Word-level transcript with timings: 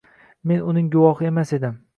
Men 0.51 0.63
uning 0.71 0.89
guvohi 0.97 1.31
emas 1.31 1.57
edim. 1.59 1.81